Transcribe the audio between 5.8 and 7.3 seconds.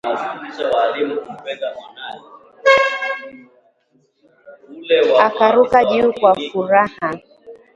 juu kwa furaha